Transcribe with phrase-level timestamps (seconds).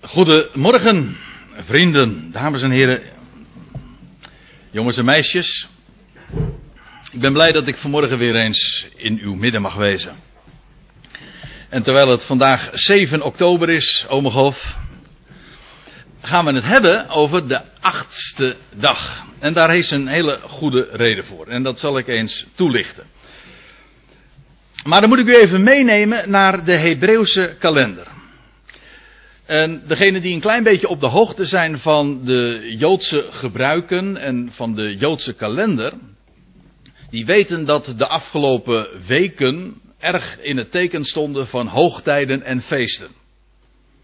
[0.00, 1.16] Goedemorgen,
[1.56, 3.02] vrienden, dames en heren,
[4.70, 5.68] jongens en meisjes.
[7.12, 10.14] Ik ben blij dat ik vanmorgen weer eens in uw midden mag wezen.
[11.68, 14.76] En terwijl het vandaag 7 oktober is, Omegof,
[16.22, 19.26] gaan we het hebben over de achtste dag.
[19.38, 21.46] En daar is een hele goede reden voor.
[21.46, 23.04] En dat zal ik eens toelichten.
[24.84, 28.17] Maar dan moet ik u even meenemen naar de Hebreeuwse kalender.
[29.48, 34.52] En degenen die een klein beetje op de hoogte zijn van de Joodse gebruiken en
[34.52, 35.92] van de Joodse kalender,
[37.10, 43.08] die weten dat de afgelopen weken erg in het teken stonden van hoogtijden en feesten.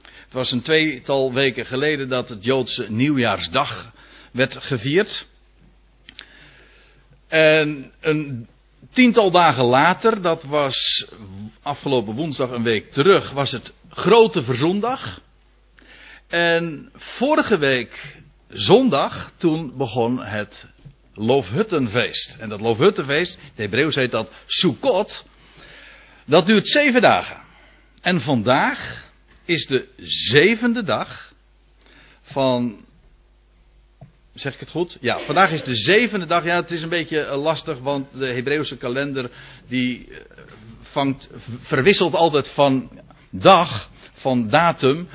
[0.02, 3.92] Het was een tweetal weken geleden dat het Joodse nieuwjaarsdag
[4.32, 5.26] werd gevierd.
[7.28, 8.46] En een
[8.92, 11.06] tiental dagen later, dat was
[11.62, 15.22] afgelopen woensdag een week terug, was het Grote Verzondag.
[16.28, 18.16] En vorige week
[18.48, 20.66] zondag, toen begon het
[21.14, 22.36] Loofhuttenfeest.
[22.38, 25.24] En dat Loofhuttenfeest, het Hebreeuws heet dat Sukkot,
[26.24, 27.36] dat duurt zeven dagen.
[28.00, 29.10] En vandaag
[29.44, 29.88] is de
[30.30, 31.32] zevende dag
[32.22, 32.82] van.
[34.34, 34.96] Zeg ik het goed?
[35.00, 36.44] Ja, vandaag is de zevende dag.
[36.44, 39.30] Ja, het is een beetje eh, lastig, want de Hebreeuwse kalender
[39.68, 40.18] die eh,
[40.82, 42.90] vangt, verwisselt altijd van
[43.30, 45.08] dag, van datum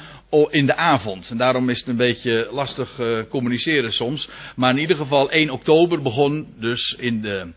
[0.50, 1.30] in de avond.
[1.30, 4.30] En daarom is het een beetje lastig uh, communiceren soms.
[4.56, 7.54] Maar in ieder geval 1 oktober begon dus in de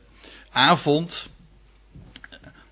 [0.50, 1.30] avond.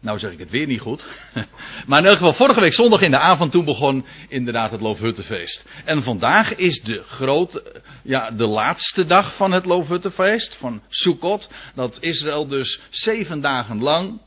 [0.01, 1.05] Nou zeg ik het weer niet goed.
[1.87, 5.69] maar in elk geval vorige week zondag in de avond toen begon inderdaad het Loofhuttenfeest.
[5.85, 10.57] En vandaag is de grote, ja de laatste dag van het Loofhuttenfeest.
[10.57, 11.51] Van Sukkot.
[11.75, 14.21] Dat Israël dus zeven dagen lang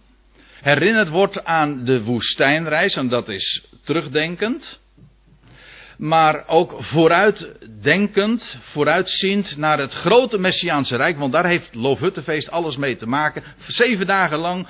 [0.61, 2.95] herinnerd wordt aan de woestijnreis.
[2.95, 4.81] En dat is terugdenkend
[5.97, 12.95] maar ook vooruitdenkend, vooruitziend naar het grote Messiaanse Rijk, want daar heeft Loofhuttenfeest alles mee
[12.95, 13.43] te maken.
[13.67, 14.67] Zeven dagen lang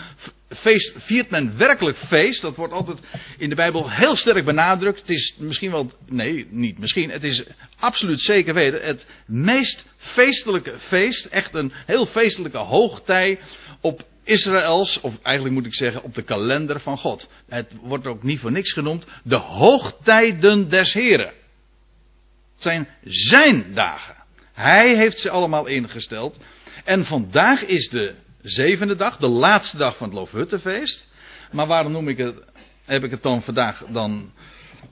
[0.50, 2.42] feest, viert men werkelijk feest.
[2.42, 3.00] Dat wordt altijd
[3.38, 5.00] in de Bijbel heel sterk benadrukt.
[5.00, 7.44] Het is misschien wel, nee, niet misschien, het is
[7.80, 13.40] absoluut zeker weten het meest feestelijke feest, echt een heel feestelijke hoogtij
[13.82, 17.30] op Israëls, of eigenlijk moet ik zeggen op de kalender van God.
[17.50, 21.34] Het wordt ook niet voor niks genoemd, de hoogtijden des Heren.
[22.54, 24.16] Het zijn zijn dagen.
[24.54, 26.40] Hij heeft ze allemaal ingesteld.
[26.84, 31.08] En vandaag is de zevende dag, de laatste dag van het Loofhuttenfeest.
[31.52, 32.36] Maar waarom noem ik het,
[32.86, 34.32] heb ik het dan vandaag dan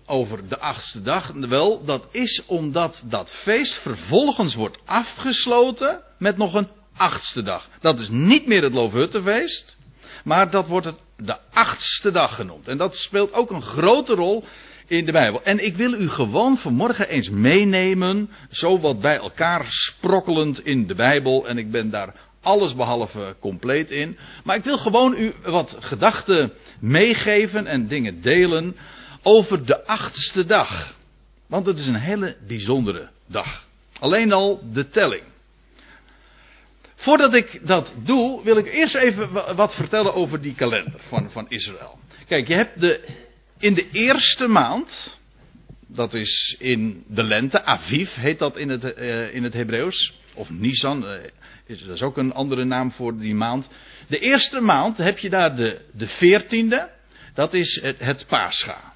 [0.05, 1.31] over de achtste dag?
[1.35, 6.67] Wel, dat is omdat dat feest vervolgens wordt afgesloten met nog een
[7.01, 7.67] achtste dag.
[7.79, 9.77] Dat is niet meer het Loofhuttenfeest,
[10.23, 12.67] maar dat wordt de achtste dag genoemd.
[12.67, 14.43] En dat speelt ook een grote rol
[14.87, 15.43] in de Bijbel.
[15.43, 20.95] En ik wil u gewoon vanmorgen eens meenemen, zo wat bij elkaar sprokkelend in de
[20.95, 21.47] Bijbel.
[21.47, 24.17] En ik ben daar alles behalve compleet in.
[24.43, 28.75] Maar ik wil gewoon u wat gedachten meegeven en dingen delen
[29.23, 30.95] over de achtste dag.
[31.47, 33.65] Want het is een hele bijzondere dag.
[33.99, 35.30] Alleen al de telling.
[37.01, 41.45] Voordat ik dat doe, wil ik eerst even wat vertellen over die kalender van, van
[41.49, 41.99] Israël.
[42.27, 43.07] Kijk, je hebt de,
[43.59, 45.19] in de eerste maand,
[45.87, 50.49] dat is in de lente, Aviv heet dat in het, uh, in het Hebreeuws, of
[50.49, 51.23] Nisan, uh,
[51.65, 53.69] is, dat is ook een andere naam voor die maand.
[54.07, 56.89] De eerste maand heb je daar de, de veertiende,
[57.33, 58.93] dat is het, het Pascha.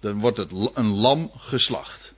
[0.00, 2.11] Dan wordt het een lam geslacht.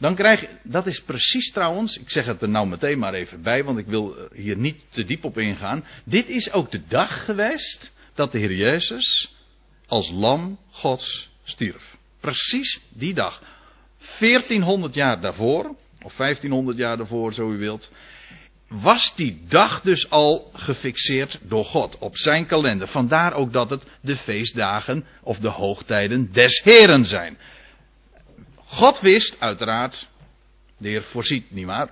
[0.00, 3.42] Dan krijg je, dat is precies trouwens, ik zeg het er nou meteen maar even
[3.42, 5.84] bij, want ik wil hier niet te diep op ingaan.
[6.04, 9.34] Dit is ook de dag geweest dat de Heer Jezus
[9.86, 11.96] als lam Gods stierf.
[12.20, 13.42] Precies die dag.
[14.18, 17.90] 1400 jaar daarvoor, of 1500 jaar daarvoor, zo u wilt,
[18.68, 22.88] was die dag dus al gefixeerd door God op zijn kalender.
[22.88, 27.38] Vandaar ook dat het de feestdagen of de hoogtijden des Heren zijn.
[28.70, 30.06] God wist uiteraard,
[30.78, 31.90] de Heer voorziet, nietwaar?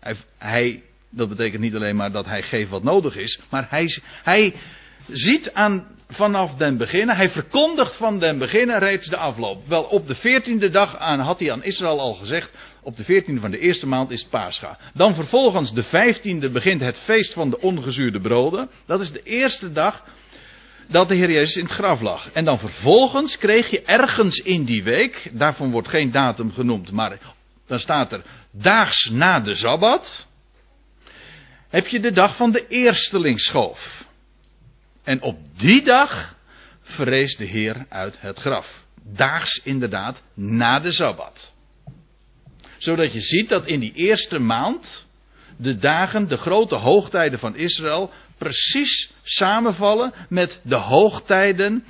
[0.00, 3.98] Hij, hij, dat betekent niet alleen maar dat hij geeft wat nodig is, maar hij,
[4.22, 4.54] hij
[5.08, 9.68] ziet aan vanaf den beginnen, hij verkondigt van den beginnen reeds de afloop.
[9.68, 12.52] Wel, op de veertiende dag aan, had hij aan Israël al gezegd,
[12.82, 14.78] op de veertiende van de eerste maand is het Pascha.
[14.94, 18.68] Dan vervolgens de vijftiende begint het feest van de ongezuurde broden.
[18.86, 20.04] Dat is de eerste dag
[20.86, 22.30] dat de Heer Jezus in het graf lag.
[22.32, 27.18] En dan vervolgens kreeg je ergens in die week, daarvan wordt geen datum genoemd, maar
[27.66, 30.26] dan staat er daags na de Sabbat,
[31.68, 34.04] heb je de dag van de eerstelingsschoof.
[35.02, 36.34] En op die dag
[36.82, 38.84] verrees de Heer uit het graf.
[39.08, 41.54] daags inderdaad na de Sabbat.
[42.76, 45.06] Zodat je ziet dat in die eerste maand
[45.56, 51.84] de dagen, de grote hoogtijden van Israël, precies samenvallen met de hoogtijden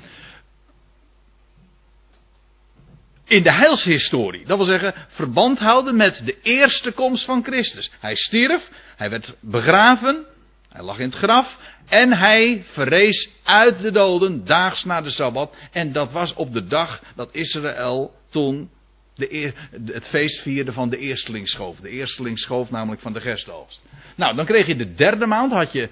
[3.25, 4.47] in de heilshistorie.
[4.47, 7.91] Dat wil zeggen, verband houden met de eerste komst van Christus.
[8.01, 10.25] Hij stierf, hij werd begraven,
[10.69, 11.59] hij lag in het graf
[11.89, 15.55] en hij verrees uit de doden daags na de Sabbat.
[15.73, 18.71] En dat was op de dag dat Israël toen
[19.15, 19.53] de,
[19.85, 21.79] het feest vierde van de eerstelingsschoof.
[21.81, 23.83] De eerstelingsschoof namelijk van de gerstoogst.
[24.17, 25.89] Nou, dan kreeg je de derde maand, had je,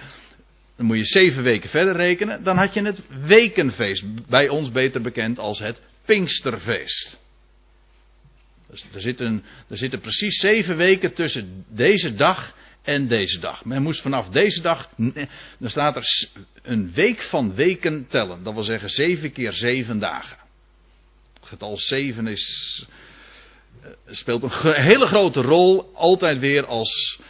[0.77, 2.43] dan moet je zeven weken verder rekenen.
[2.43, 7.23] Dan had je het wekenfeest, bij ons beter bekend als het Pinksterfeest.
[8.71, 13.65] Dus er, zitten, er precies zeven weken tussen deze dag en deze dag.
[13.65, 14.91] Men moest vanaf deze dag,
[15.59, 16.29] dan staat er
[16.63, 18.43] een week van weken tellen.
[18.43, 20.37] Dat wil zeggen zeven keer zeven dagen.
[21.41, 22.87] Het getal zeven is,
[23.83, 27.21] eh, speelt een hele grote rol altijd weer als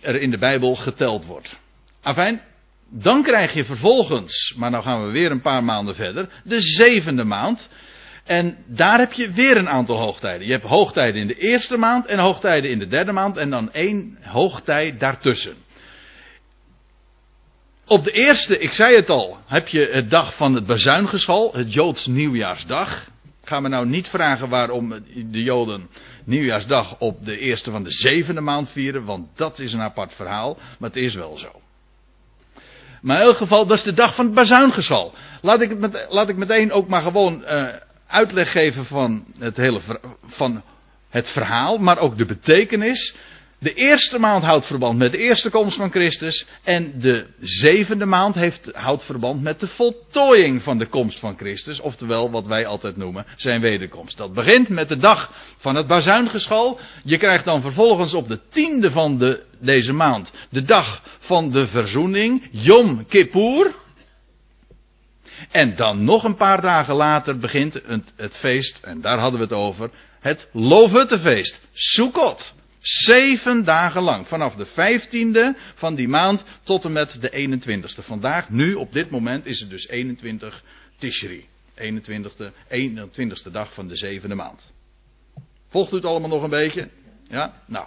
[0.00, 1.62] er in de Bijbel geteld wordt.
[2.04, 2.40] Afijn,
[2.90, 7.24] dan krijg je vervolgens, maar nou gaan we weer een paar maanden verder, de zevende
[7.24, 7.68] maand.
[8.24, 10.46] En daar heb je weer een aantal hoogtijden.
[10.46, 13.72] Je hebt hoogtijden in de eerste maand en hoogtijden in de derde maand en dan
[13.72, 15.54] één hoogtij daartussen.
[17.86, 21.72] Op de eerste, ik zei het al, heb je het dag van het bazuingeschal, het
[21.72, 23.06] Joods nieuwjaarsdag.
[23.42, 24.88] Ik ga me nou niet vragen waarom
[25.30, 25.88] de Joden
[26.24, 30.58] nieuwjaarsdag op de eerste van de zevende maand vieren, want dat is een apart verhaal,
[30.78, 31.63] maar het is wel zo.
[33.04, 35.12] Maar in elk geval, dat is de dag van het bazuingeschal.
[35.42, 37.68] Laat ik, het met, laat ik meteen ook maar gewoon uh,
[38.06, 39.80] uitleg geven van het hele
[40.26, 40.62] van
[41.08, 43.16] het verhaal, maar ook de betekenis.
[43.64, 46.46] De eerste maand houdt verband met de eerste komst van Christus.
[46.62, 51.80] En de zevende maand heeft, houdt verband met de voltooiing van de komst van Christus.
[51.80, 54.16] Oftewel wat wij altijd noemen zijn wederkomst.
[54.16, 56.80] Dat begint met de dag van het bazuingeschal.
[57.04, 61.66] Je krijgt dan vervolgens op de tiende van de, deze maand de dag van de
[61.66, 62.48] verzoening.
[62.50, 63.74] Yom Kippur.
[65.50, 69.46] En dan nog een paar dagen later begint het, het feest, en daar hadden we
[69.46, 69.90] het over,
[70.20, 71.60] het Loofhuttenfeest.
[71.72, 72.54] Sukkot.
[72.84, 74.28] Zeven dagen lang.
[74.28, 78.04] Vanaf de vijftiende van die maand tot en met de 21ste.
[78.04, 80.62] Vandaag, nu, op dit moment, is het dus 21
[80.96, 81.46] Tishri.
[81.78, 84.72] 21ste, 21ste dag van de zevende maand.
[85.68, 86.88] Volgt u het allemaal nog een beetje?
[87.28, 87.54] Ja?
[87.66, 87.86] Nou.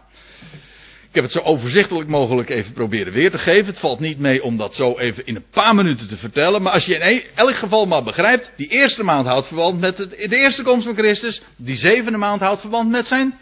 [1.07, 3.65] Ik heb het zo overzichtelijk mogelijk even proberen weer te geven.
[3.65, 6.61] Het valt niet mee om dat zo even in een paar minuten te vertellen.
[6.61, 9.97] Maar als je in e- elk geval maar begrijpt, die eerste maand houdt verband met
[9.97, 11.41] de eerste komst van Christus.
[11.55, 13.33] Die zevende maand houdt verband met zijn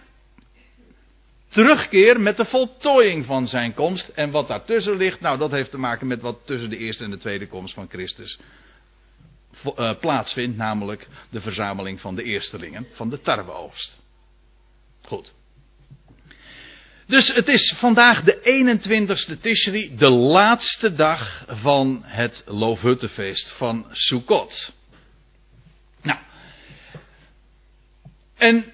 [1.55, 4.07] terugkeer, met de voltooiing van zijn komst.
[4.07, 7.09] En wat daartussen ligt, nou dat heeft te maken met wat tussen de eerste en
[7.09, 8.39] de tweede komst van Christus
[9.65, 10.57] uh, plaatsvindt.
[10.57, 13.99] Namelijk de verzameling van de eerstelingen van de tarweoogst.
[15.01, 15.33] Goed.
[17.07, 24.73] Dus het is vandaag de 21ste Tishri, de laatste dag van het Loofhuttenfeest van Sukkot.
[26.01, 26.19] Nou.
[28.35, 28.65] En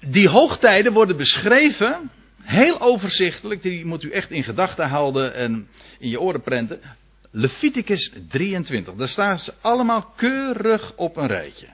[0.00, 2.10] die hoogtijden worden beschreven,
[2.48, 5.68] heel overzichtelijk, die moet u echt in gedachten houden en
[5.98, 6.80] in je oren prenten.
[7.30, 11.66] Leviticus 23, daar staan ze allemaal keurig op een rijtje.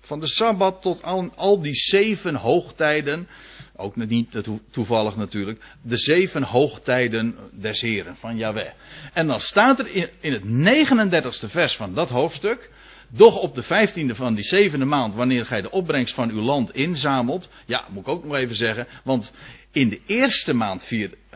[0.00, 3.28] Van de Sabbat tot al, al die zeven hoogtijden
[3.76, 5.60] ook niet toevallig natuurlijk.
[5.82, 8.70] De zeven hoogtijden des Heren van Yahweh.
[9.12, 12.70] En dan staat er in, het 39ste vers van dat hoofdstuk.
[13.12, 16.74] Doch op de vijftiende van die zevende maand, wanneer gij de opbrengst van uw land
[16.74, 17.48] inzamelt.
[17.66, 18.86] Ja, moet ik ook nog even zeggen.
[19.04, 19.32] Want
[19.72, 20.88] in de eerste maand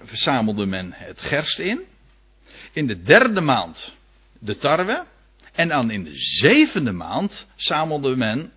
[0.03, 1.85] verzamelde men het gerst in.
[2.73, 3.95] In de derde maand
[4.39, 5.07] de tarwe.
[5.53, 8.53] En dan in de zevende maand zamelde men,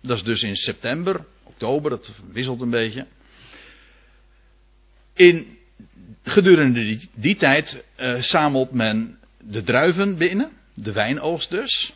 [0.00, 3.06] dat is dus in september, oktober, dat wisselt een beetje.
[5.14, 5.58] In,
[6.22, 11.92] gedurende die, die tijd uh, zamelt men de druiven binnen, de wijnoogst dus,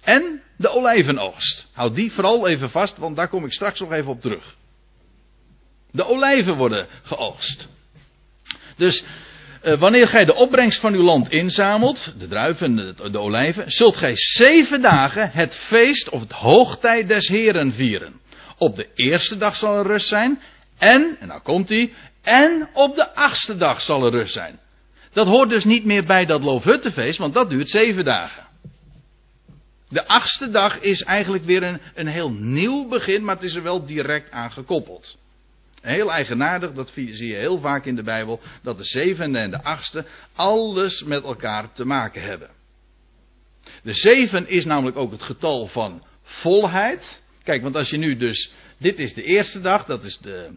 [0.00, 1.68] en de olijvenoogst.
[1.72, 4.56] Houd die vooral even vast, want daar kom ik straks nog even op terug.
[5.92, 7.68] De olijven worden geoogst.
[8.76, 9.04] Dus
[9.64, 13.72] uh, wanneer gij de opbrengst van uw land inzamelt, de druiven en de, de, olijven,
[13.72, 18.20] zult gij zeven dagen het feest of het hoogtijd des Heren vieren.
[18.58, 20.42] Op de eerste dag zal er rust zijn.
[20.78, 24.58] En, en nou komt hij, en op de achtste dag zal er rust zijn.
[25.12, 28.46] Dat hoort dus niet meer bij dat Loofhuttenfeest, want dat duurt zeven dagen.
[29.88, 33.62] De achtste dag is eigenlijk weer een, een heel nieuw begin, maar het is er
[33.62, 35.16] wel direct aan gekoppeld.
[35.82, 39.62] Heel eigenaardig, dat zie je heel vaak in de Bijbel, dat de zevende en de
[39.62, 42.50] achtste alles met elkaar te maken hebben.
[43.82, 47.22] De zeven is namelijk ook het getal van volheid.
[47.42, 48.52] Kijk, want als je nu dus.
[48.78, 50.50] Dit is de eerste dag, dat is de,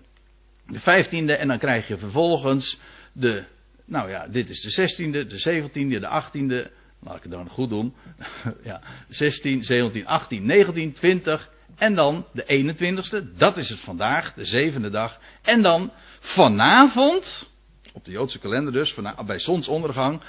[0.67, 1.39] de 15e.
[1.39, 2.79] En dan krijg je vervolgens
[3.13, 3.44] de.
[3.86, 6.72] Nou ja, dit is de 16e, de 17e, de 18e.
[7.00, 7.94] Laat ik het dan goed doen.
[8.63, 11.50] ja, 16, 17, 18, 19, 20.
[11.77, 13.38] En dan de 21ste.
[13.38, 15.20] Dat is het vandaag, de zevende dag.
[15.41, 17.50] En dan vanavond.
[17.94, 20.22] Op de Joodse kalender dus, bij zonsondergang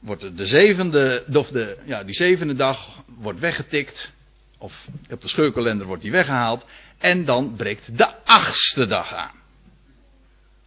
[0.00, 4.12] wordt de zevende, of de, ja, die zevende dag wordt weggetikt.
[4.58, 6.66] Of op de scheurkalender wordt die weggehaald.
[6.98, 9.38] En dan breekt de achtste dag aan.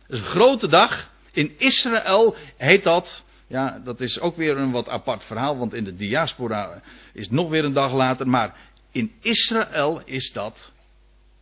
[0.08, 1.12] Dat is een grote dag.
[1.32, 3.24] In Israël heet dat.
[3.48, 5.58] Ja, dat is ook weer een wat apart verhaal.
[5.58, 6.82] Want in de diaspora
[7.14, 8.28] is het nog weer een dag later.
[8.28, 8.56] Maar
[8.94, 10.72] in Israël is dat.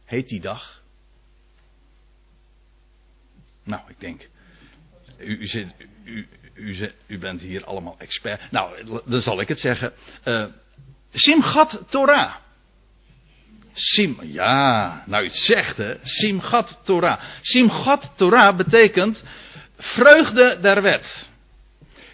[0.06, 0.82] Heet die dag.
[3.64, 4.30] Nou, ik denk.
[5.18, 5.68] U, u, zit,
[6.04, 8.52] u, u, u, bent hier allemaal expert.
[8.52, 9.94] Nou, dan zal ik het zeggen.
[10.26, 10.46] Uh,
[11.14, 12.36] Simchat Torah.
[13.74, 15.96] Sim, ja, nou iets zegt hè.
[16.04, 17.22] Simchat Torah.
[17.42, 19.24] Simchat Torah betekent
[19.78, 21.30] vreugde der wet.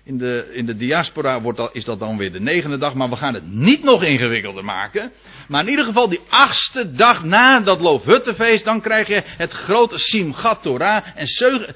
[0.07, 3.09] In de, in de diaspora wordt dat, is dat dan weer de negende dag, maar
[3.09, 5.11] we gaan het niet nog ingewikkelder maken.
[5.47, 9.97] Maar in ieder geval die achtste dag na dat Loofhuttenfeest, dan krijg je het grote
[9.97, 11.05] Simchat Torah.
[11.15, 11.27] En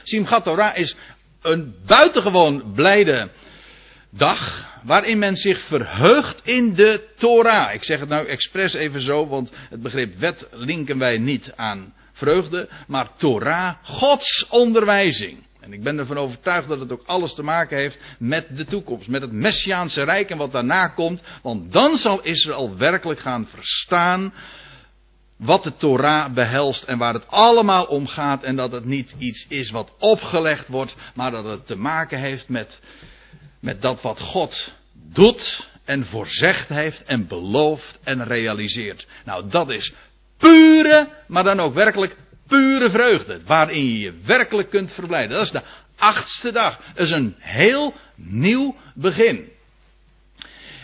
[0.04, 0.96] Simchat Torah is
[1.42, 3.30] een buitengewoon blijde
[4.10, 7.74] dag waarin men zich verheugt in de Torah.
[7.74, 11.94] Ik zeg het nou expres even zo, want het begrip wet linken wij niet aan
[12.14, 15.50] vreugde, maar Torah, Gods onderwijzing.
[15.62, 19.08] En ik ben ervan overtuigd dat het ook alles te maken heeft met de toekomst,
[19.08, 21.22] met het Messiaanse Rijk en wat daarna komt.
[21.41, 24.34] Want dan zal Israël werkelijk gaan verstaan
[25.38, 28.44] wat de Torah behelst en waar het allemaal om gaat.
[28.44, 32.50] En dat het niet iets is wat opgelegd wordt, maar dat het te maken heeft
[32.50, 32.82] met,
[33.60, 39.08] met dat wat God doet en voorzegd heeft en belooft en realiseert.
[39.25, 39.94] Nou, dat is
[40.38, 42.15] pure, maar dan ook werkelijk
[42.51, 43.39] pure vreugde.
[43.46, 45.29] Waarin je je werkelijk kunt verblijden.
[45.29, 45.62] Dat is de
[45.96, 46.81] achtste dag.
[46.93, 49.50] Dat is een heel nieuw begin.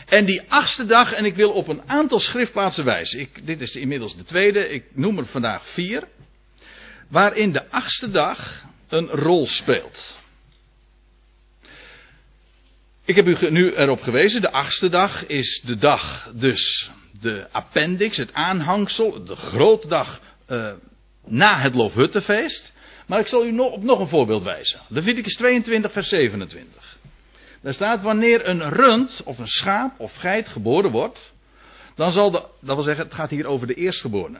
[0.05, 3.19] En die achtste dag, en ik wil op een aantal schriftplaatsen wijzen.
[3.19, 6.07] Ik, dit is inmiddels de tweede, ik noem er vandaag vier.
[7.09, 10.17] Waarin de achtste dag een rol speelt.
[13.05, 18.17] Ik heb u nu erop gewezen, de achtste dag is de dag, dus de appendix,
[18.17, 20.71] het aanhangsel, de grote dag uh,
[21.27, 22.75] na het Loofhuttenfeest.
[23.05, 24.79] Maar ik zal u nog, op nog een voorbeeld wijzen.
[24.87, 26.97] Leviticus 22, vers 27.
[27.61, 31.33] Daar staat wanneer een rund of een schaap of geit geboren wordt,
[31.95, 34.39] dan zal de, dat wil zeggen, het gaat hier over de eerstgeborene.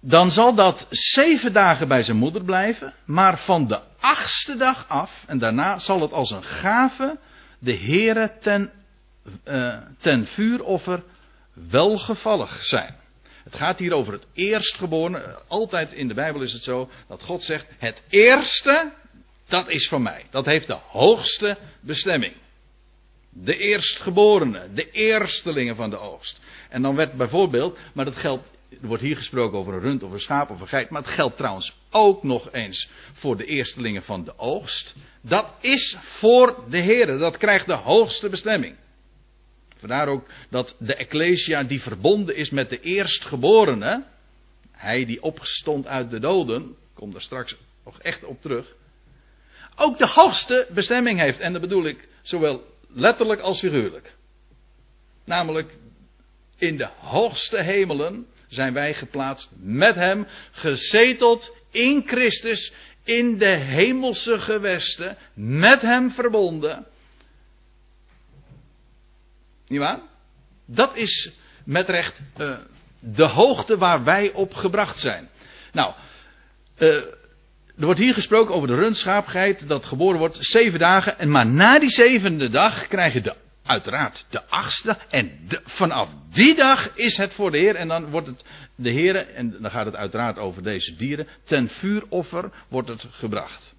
[0.00, 5.24] Dan zal dat zeven dagen bij zijn moeder blijven, maar van de achtste dag af,
[5.26, 7.18] en daarna zal het als een gave
[7.58, 8.72] de Heere ten,
[9.44, 11.02] uh, ten vuuroffer
[11.52, 12.94] welgevallig zijn.
[13.48, 15.38] Het gaat hier over het eerstgeborene.
[15.46, 18.92] Altijd in de Bijbel is het zo dat God zegt: het eerste
[19.46, 20.24] dat is van mij.
[20.30, 22.32] Dat heeft de hoogste bestemming.
[23.30, 26.40] De eerstgeborene, de eerstelingen van de oogst.
[26.68, 28.48] En dan werd bijvoorbeeld, maar dat geldt,
[28.80, 31.10] er wordt hier gesproken over een rund of een schaap of een geit, maar het
[31.10, 34.94] geldt trouwens ook nog eens voor de eerstelingen van de oogst.
[35.20, 38.76] Dat is voor de Heer, dat krijgt de hoogste bestemming.
[39.78, 44.04] Vandaar ook dat de Ecclesia die verbonden is met de eerstgeborene,
[44.72, 48.74] hij die opgestond uit de doden, kom daar straks nog echt op terug,
[49.76, 51.38] ook de hoogste bestemming heeft.
[51.38, 54.14] En dat bedoel ik zowel letterlijk als figuurlijk.
[55.24, 55.76] Namelijk,
[56.56, 62.72] in de hoogste hemelen zijn wij geplaatst met Hem, gezeteld in Christus,
[63.04, 66.86] in de hemelse gewesten, met Hem verbonden.
[69.68, 70.00] Niet waar?
[70.66, 71.32] Dat is
[71.64, 72.56] met recht uh,
[73.00, 75.28] de hoogte waar wij op gebracht zijn.
[75.72, 75.94] Nou,
[76.78, 76.94] uh,
[77.78, 81.18] er wordt hier gesproken over de rundschaapgeit dat geboren wordt zeven dagen.
[81.18, 83.34] En maar na die zevende dag krijg je de,
[83.64, 84.98] uiteraard de achtste.
[85.08, 85.30] En
[85.64, 87.74] vanaf die dag is het voor de Heer.
[87.74, 88.44] En dan wordt het
[88.74, 91.28] de Heer, en dan gaat het uiteraard over deze dieren.
[91.44, 93.74] Ten vuuroffer wordt het gebracht.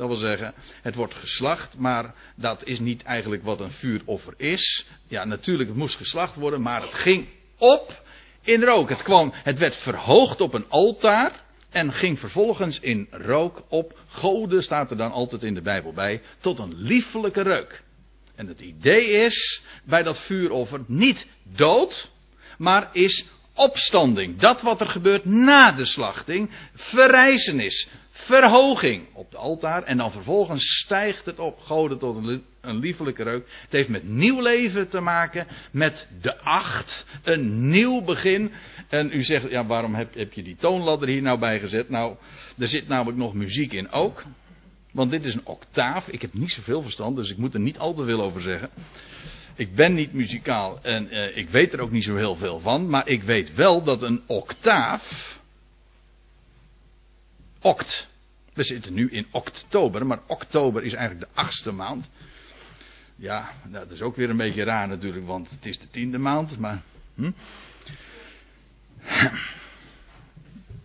[0.00, 4.86] Dat wil zeggen, het wordt geslacht, maar dat is niet eigenlijk wat een vuuroffer is.
[5.08, 7.28] Ja, natuurlijk, het moest geslacht worden, maar het ging
[7.58, 8.02] op
[8.40, 8.88] in rook.
[8.88, 11.42] Het, kwam, het werd verhoogd op een altaar.
[11.70, 13.98] En ging vervolgens in rook op.
[14.08, 16.22] Goden staat er dan altijd in de Bijbel bij.
[16.40, 17.82] Tot een liefelijke reuk.
[18.34, 22.10] En het idee is bij dat vuuroffer niet dood,
[22.58, 24.38] maar is opstanding.
[24.38, 26.50] Dat wat er gebeurt na de slachting.
[26.74, 27.88] Verrijzenis.
[28.30, 29.82] Verhoging op het altaar.
[29.82, 33.48] En dan vervolgens stijgt het op goden tot een, liefelijke reuk.
[33.62, 35.46] Het heeft met nieuw leven te maken.
[35.70, 37.06] Met de acht.
[37.22, 38.52] Een nieuw begin.
[38.88, 41.88] En u zegt, ja waarom heb, heb je die toonladder hier nou bij gezet?
[41.88, 42.16] Nou,
[42.58, 44.24] er zit namelijk nog muziek in ook.
[44.92, 46.08] Want dit is een octaaf.
[46.08, 48.70] Ik heb niet zoveel verstand, dus ik moet er niet al te veel over zeggen.
[49.54, 52.90] Ik ben niet muzikaal en uh, ik weet er ook niet zo heel veel van.
[52.90, 55.38] Maar ik weet wel dat een octaaf.
[57.60, 58.09] Oct.
[58.60, 62.10] We zitten nu in oktober, maar oktober is eigenlijk de achtste maand.
[63.16, 66.58] Ja, dat is ook weer een beetje raar natuurlijk, want het is de tiende maand.
[66.58, 66.82] Maar.
[67.14, 67.30] Hm?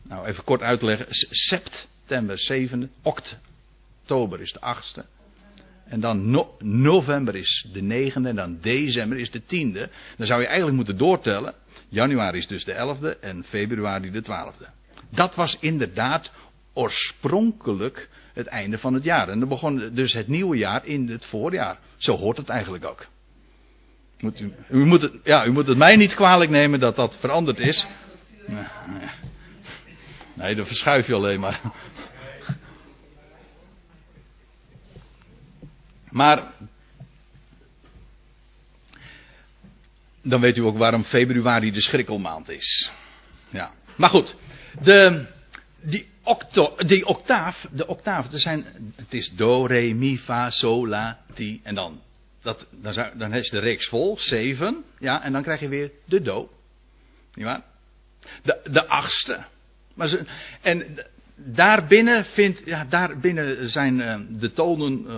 [0.01, 1.05] Nou, even kort uitleggen.
[1.29, 5.05] September 7, oktober is de achtste.
[5.85, 8.29] En dan november is de negende.
[8.29, 9.89] En dan december is de tiende.
[10.17, 11.53] Dan zou je eigenlijk moeten doortellen.
[11.89, 13.17] Januari is dus de elfde.
[13.17, 14.67] En februari de twaalfde.
[15.09, 16.31] Dat was inderdaad
[16.75, 19.29] oorspronkelijk het einde van het jaar.
[19.29, 21.79] En dan begon dus het nieuwe jaar in het voorjaar.
[21.97, 23.05] Zo hoort het eigenlijk ook.
[24.19, 27.59] Moet u, moet het, ja, u moet het mij niet kwalijk nemen dat dat veranderd
[27.59, 27.87] is.
[30.33, 31.61] Nee, dan verschuif je alleen maar.
[36.09, 36.51] Maar.
[40.21, 42.91] Dan weet u ook waarom februari de schrikkelmaand is.
[43.49, 43.71] Ja.
[43.95, 44.35] Maar goed.
[44.81, 45.25] De,
[45.81, 47.67] die, octo, die octaaf.
[47.71, 48.31] De octaaf.
[48.31, 48.65] Er zijn,
[48.95, 51.59] het is do, re, mi, fa, sol, la, ti.
[51.63, 52.01] En dan.
[52.41, 54.19] Dat, dan, zou, dan is de reeks vol.
[54.19, 54.83] Zeven.
[54.99, 55.23] Ja.
[55.23, 56.49] En dan krijg je weer de do.
[57.33, 57.63] Niet waar?
[58.43, 59.43] De, de achtste.
[59.93, 60.25] Maar ze,
[60.61, 60.97] en
[61.35, 65.17] daarbinnen, vindt, ja, daarbinnen zijn uh, de tonen uh,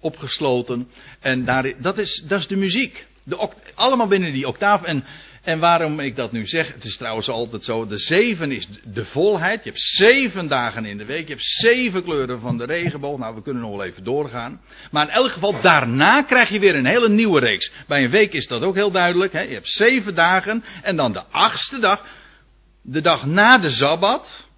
[0.00, 0.88] opgesloten.
[1.20, 3.06] En daar, dat, is, dat is de muziek.
[3.24, 4.82] De allemaal binnen die octaaf.
[4.82, 5.04] En,
[5.46, 7.86] en waarom ik dat nu zeg, het is trouwens altijd zo.
[7.86, 9.64] De zeven is de volheid.
[9.64, 11.26] Je hebt zeven dagen in de week.
[11.26, 13.18] Je hebt zeven kleuren van de regenboog.
[13.18, 14.60] Nou, we kunnen nog wel even doorgaan.
[14.90, 17.72] Maar in elk geval, daarna krijg je weer een hele nieuwe reeks.
[17.86, 19.32] Bij een week is dat ook heel duidelijk.
[19.32, 19.40] Hè?
[19.40, 20.64] Je hebt zeven dagen.
[20.82, 22.06] En dan de achtste dag.
[22.82, 24.48] De dag na de Sabbat.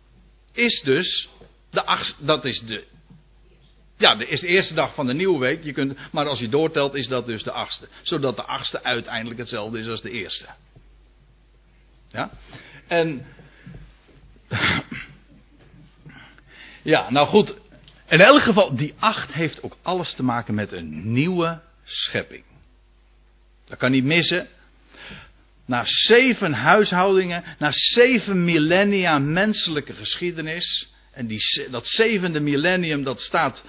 [0.52, 1.28] Is dus
[1.71, 2.84] de achtste, dat is de
[3.99, 5.65] ja, is de eerste dag van de nieuwe week.
[5.65, 7.89] Je kunt, maar als je doortelt is dat dus de achtste.
[8.02, 10.47] Zodat de achtste uiteindelijk hetzelfde is als de eerste.
[12.08, 12.30] Ja?
[12.86, 13.26] En.
[16.82, 17.54] Ja, nou goed.
[18.08, 22.44] In elk geval, die acht heeft ook alles te maken met een nieuwe schepping.
[23.64, 24.49] Dat kan niet missen.
[25.64, 30.88] Na zeven huishoudingen, na zeven millennia menselijke geschiedenis.
[31.12, 31.40] En die,
[31.71, 33.64] dat zevende millennium, dat staat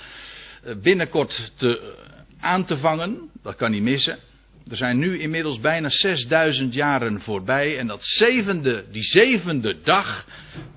[0.64, 3.30] eh, binnenkort te, eh, aan te vangen.
[3.44, 4.20] Dat kan niet missen.
[4.70, 7.78] Er zijn nu inmiddels bijna 6000 jaren voorbij.
[7.78, 10.26] En dat zevende, die zevende dag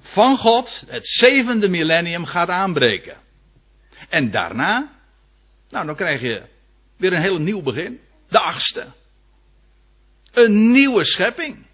[0.00, 3.16] van God, het zevende millennium, gaat aanbreken.
[4.08, 4.92] En daarna,
[5.70, 6.42] nou dan krijg je
[6.96, 8.00] weer een heel nieuw begin.
[8.28, 8.86] De achtste.
[10.32, 11.66] Een nieuwe schepping.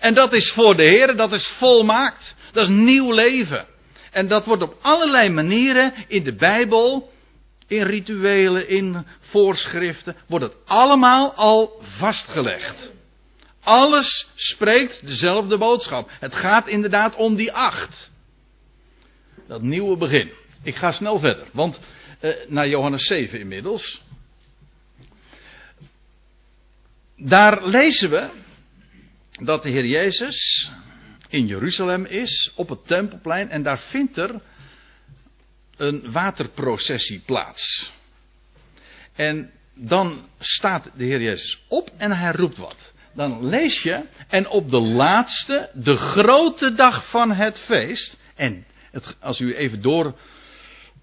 [0.00, 2.34] En dat is voor de Heer, dat is volmaakt.
[2.52, 3.66] Dat is nieuw leven.
[4.10, 7.12] En dat wordt op allerlei manieren in de Bijbel,
[7.70, 12.92] in rituelen, in voorschriften, wordt het allemaal al vastgelegd.
[13.60, 16.10] Alles spreekt dezelfde boodschap.
[16.20, 18.10] Het gaat inderdaad om die acht.
[19.48, 20.30] Dat nieuwe begin.
[20.62, 21.80] Ik ga snel verder, want
[22.20, 24.02] eh, naar Johannes 7 inmiddels.
[27.16, 28.28] Daar lezen we
[29.42, 30.70] dat de Heer Jezus
[31.28, 34.40] in Jeruzalem is, op het tempelplein, en daar vindt er
[35.80, 37.92] een waterprocessie plaats.
[39.14, 42.92] En dan staat de Heer Jezus op en hij roept wat.
[43.14, 49.16] Dan lees je, en op de laatste, de grote dag van het feest, en het,
[49.20, 50.18] als u even door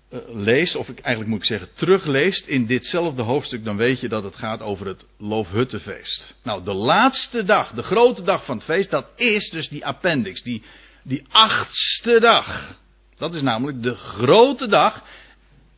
[0.10, 4.10] uh, leest, of ik, eigenlijk moet ik zeggen terugleest in ditzelfde hoofdstuk, dan weet je
[4.10, 6.36] dat het gaat over het Loofhuttenfeest.
[6.44, 10.44] Nou, de laatste dag, de grote dag van het feest, dat is dus die appendix,
[10.44, 10.64] die,
[11.04, 12.78] die achtste dag.
[13.18, 15.04] Dat is namelijk de grote dag.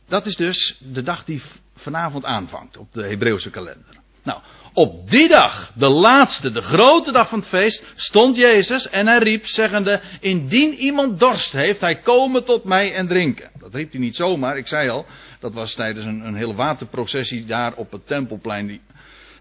[0.08, 1.42] Dat is dus de dag die
[1.76, 3.98] vanavond aanvangt op de Hebreeuwse kalender.
[4.22, 4.40] Nou,
[4.72, 9.18] op die dag, de laatste, de grote dag van het feest, stond Jezus en hij
[9.18, 13.50] riep, zeggende, indien iemand dorst heeft, hij komen tot mij en drinken.
[13.58, 15.06] Dat riep hij niet zomaar, ik zei al,
[15.40, 18.80] dat was tijdens een, een hele waterprocessie daar op het tempelplein, die,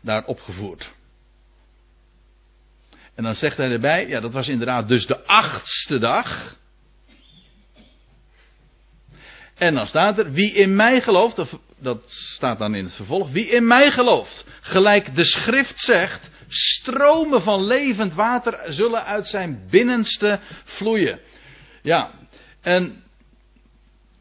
[0.02, 0.92] daar opgevoerd.
[3.16, 6.58] En dan zegt hij erbij, ja dat was inderdaad dus de achtste dag.
[9.60, 11.42] En dan staat er, wie in mij gelooft,
[11.80, 17.42] dat staat dan in het vervolg, wie in mij gelooft, gelijk de schrift zegt, stromen
[17.42, 21.20] van levend water zullen uit zijn binnenste vloeien.
[21.82, 22.12] Ja,
[22.62, 23.04] en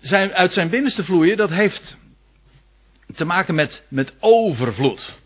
[0.00, 1.96] zijn, uit zijn binnenste vloeien, dat heeft
[3.14, 5.16] te maken met, met overvloed.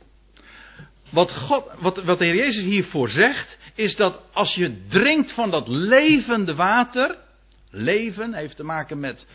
[1.11, 5.51] Wat, God, wat, wat de Heer Jezus hiervoor zegt, is dat als je drinkt van
[5.51, 7.17] dat levende water,
[7.71, 9.27] leven heeft te maken met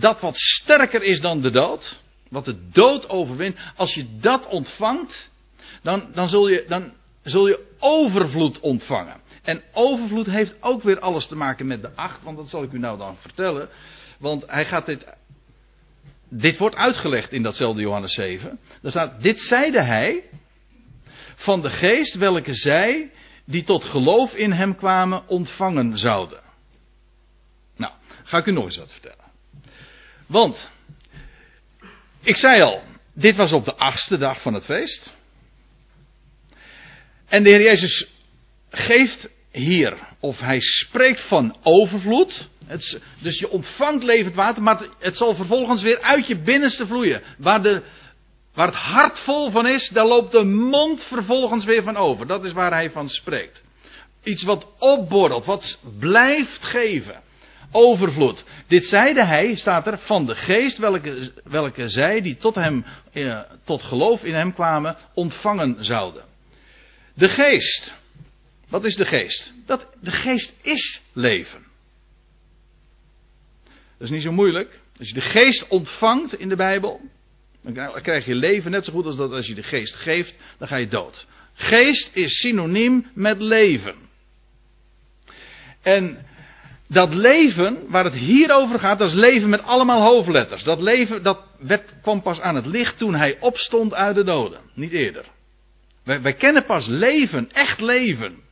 [0.00, 5.30] dat wat sterker is dan de dood, wat de dood overwint, als je dat ontvangt,
[5.82, 9.20] dan, dan, zul, je, dan zul je overvloed ontvangen.
[9.42, 12.72] En overvloed heeft ook weer alles te maken met de acht, want dat zal ik
[12.72, 13.68] u nou dan vertellen.
[14.18, 15.06] Want hij gaat dit.
[16.30, 18.58] Dit wordt uitgelegd in datzelfde Johannes 7.
[18.82, 20.22] Daar staat: Dit zeide hij
[21.34, 23.10] van de geest welke zij
[23.44, 26.40] die tot geloof in hem kwamen ontvangen zouden.
[27.76, 27.92] Nou,
[28.24, 29.27] ga ik u nog eens wat vertellen.
[30.28, 30.70] Want,
[32.22, 32.82] ik zei al,
[33.14, 35.16] dit was op de achtste dag van het feest.
[37.28, 38.06] En de Heer Jezus
[38.70, 42.48] geeft hier, of hij spreekt van overvloed.
[42.66, 47.22] Het, dus je ontvangt levend water, maar het, zal vervolgens weer uit je binnenste vloeien.
[47.38, 47.82] Waar, de,
[48.54, 52.26] waar het hart vol van is, daar loopt de mond vervolgens weer van over.
[52.26, 53.62] Dat is waar hij van spreekt.
[54.22, 57.22] Iets wat opborrelt, wat blijft geven.
[57.72, 58.44] Overvloed.
[58.66, 63.40] Dit zeide hij, staat er, van de geest welke, welke zij die tot hem, eh,
[63.64, 66.24] tot geloof in hem kwamen, ontvangen zouden.
[67.14, 67.94] De geest.
[68.68, 69.52] Wat is de geest?
[69.66, 71.66] Dat, de geest is leven.
[73.64, 74.80] Dat is niet zo moeilijk.
[74.98, 77.00] Als je de geest ontvangt in de Bijbel,
[77.62, 80.68] dan krijg je leven net zo goed als dat als je de geest geeft, dan
[80.68, 81.26] ga je dood.
[81.54, 83.96] Geest is synoniem met leven.
[85.82, 86.26] En
[86.88, 90.62] dat leven waar het hier over gaat, dat is leven met allemaal hoofdletters.
[90.62, 94.60] Dat leven, dat werd, kwam pas aan het licht toen hij opstond uit de doden.
[94.74, 95.24] Niet eerder.
[96.04, 98.42] Wij, kennen pas leven, echt leven.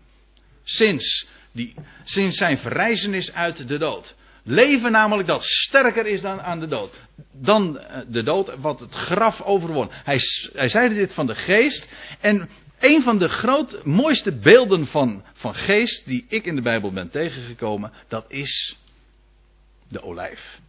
[0.64, 4.14] Sinds, die, sinds zijn verrijzenis uit de dood.
[4.44, 6.94] Leven namelijk dat sterker is dan aan de dood.
[7.32, 9.88] Dan eh, de dood, wat het graf overwon.
[9.90, 10.20] Hij,
[10.52, 11.92] hij zeide dit van de geest.
[12.20, 16.92] En een van de groot, mooiste beelden van, van geest die ik in de Bijbel
[16.92, 18.76] ben tegengekomen, dat is
[19.88, 20.60] de olijf.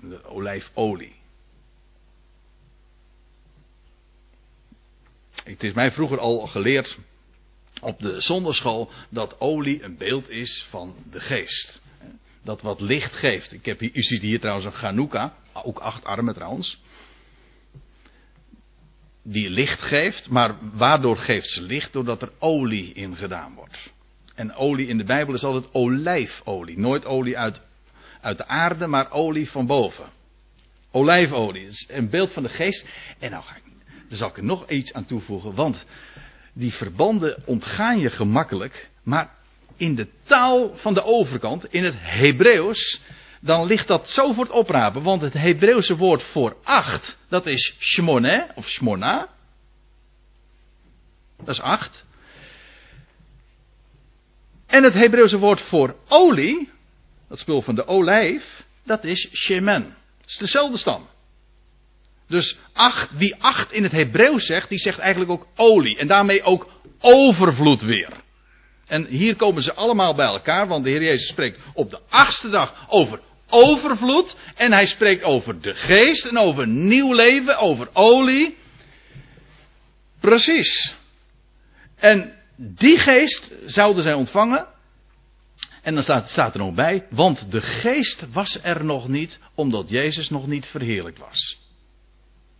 [0.00, 1.18] De olijfolie.
[5.44, 6.98] Het is mij vroeger al geleerd
[7.80, 11.80] op de zonderschool dat olie een beeld is van de geest.
[12.42, 13.52] Dat wat licht geeft.
[13.52, 16.80] Ik heb hier, u ziet hier trouwens een Chanukka, ook acht armen trouwens.
[19.32, 21.92] Die licht geeft, maar waardoor geeft ze licht?
[21.92, 23.90] Doordat er olie in gedaan wordt.
[24.34, 26.78] En olie in de Bijbel is altijd olijfolie.
[26.78, 27.60] Nooit olie uit,
[28.20, 30.04] uit de aarde, maar olie van boven.
[30.90, 32.86] Olijfolie, is een beeld van de geest.
[33.18, 33.62] En nou ga ik,
[34.08, 35.84] daar zal ik er nog iets aan toevoegen, want
[36.52, 39.34] die verbanden ontgaan je gemakkelijk, maar
[39.76, 43.00] in de taal van de overkant, in het Hebreeuws,
[43.40, 45.02] dan ligt dat zo voor het oprapen.
[45.02, 49.28] Want het Hebreeuwse woord voor acht, dat is shmoneh of shmona.
[51.38, 52.04] Dat is acht.
[54.66, 56.70] En het Hebreeuwse woord voor olie,
[57.28, 59.96] dat spul van de olijf, dat is shemen.
[60.20, 61.08] Het is dezelfde stam.
[62.28, 65.98] Dus acht, wie acht in het Hebreeuws zegt, die zegt eigenlijk ook olie.
[65.98, 66.68] En daarmee ook
[67.00, 68.12] overvloed weer.
[68.86, 72.48] En hier komen ze allemaal bij elkaar, want de Heer Jezus spreekt op de achtste
[72.48, 74.36] dag over overvloed.
[74.56, 78.56] En hij spreekt over de geest en over nieuw leven, over olie.
[80.20, 80.94] Precies.
[81.96, 84.66] En die geest zouden zij ontvangen.
[85.82, 90.30] En dan staat, er nog bij, want de geest was er nog niet, omdat Jezus
[90.30, 91.58] nog niet verheerlijk was.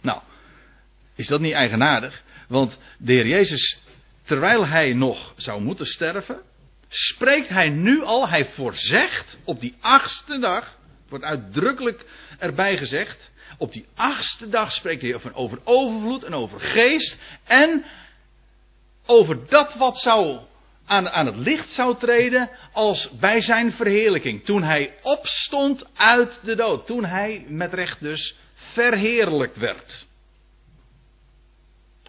[0.00, 0.20] Nou,
[1.14, 2.22] is dat niet eigenaardig?
[2.48, 3.78] Want de Heer Jezus,
[4.22, 6.40] terwijl hij nog zou moeten sterven,
[6.88, 10.78] spreekt hij nu al, hij voorzegt op die achtste dag,
[11.10, 12.04] wordt uitdrukkelijk
[12.38, 17.84] erbij gezegd, op die achtste dag spreekt hij over overvloed en over geest en
[19.06, 20.40] over dat wat zou
[20.90, 24.44] aan, aan het licht zou treden als bij zijn verheerlijking.
[24.44, 26.86] Toen hij opstond uit de dood.
[26.86, 30.06] Toen hij met recht dus verheerlijkt werd.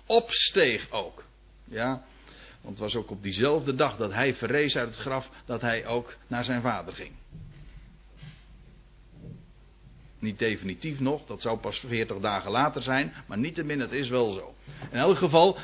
[0.06, 1.24] Opsteeg ook.
[1.64, 2.04] Ja,
[2.62, 5.86] want het was ook op diezelfde dag dat hij verrees uit het graf, dat hij
[5.86, 7.12] ook naar zijn vader ging.
[10.22, 14.32] Niet definitief nog, dat zou pas 40 dagen later zijn, maar niettemin, het is wel
[14.32, 14.56] zo.
[14.92, 15.60] In elk geval,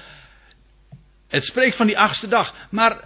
[1.27, 2.67] het spreekt van die achtste dag.
[2.69, 3.03] Maar,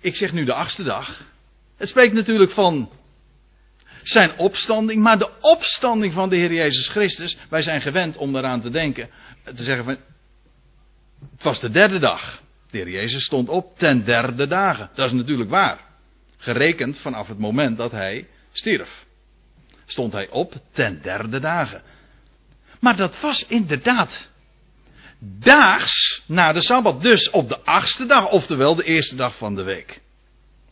[0.00, 1.24] ik zeg nu de achtste dag.
[1.76, 2.90] Het spreekt natuurlijk van
[4.02, 8.60] zijn opstanding, maar de opstanding van de Heer Jezus Christus, wij zijn gewend om daaraan
[8.60, 9.10] te denken,
[9.44, 9.96] te zeggen van,
[11.32, 12.42] het was de derde dag.
[12.70, 14.90] De Heer Jezus stond op ten derde dagen.
[14.94, 15.80] Dat is natuurlijk waar.
[16.36, 19.06] Gerekend vanaf het moment dat hij stierf.
[19.88, 21.82] Stond hij op ten derde dagen.
[22.80, 24.28] Maar dat was inderdaad
[25.18, 27.02] daags na de Sabbat.
[27.02, 30.00] Dus op de achtste dag, oftewel de eerste dag van de week.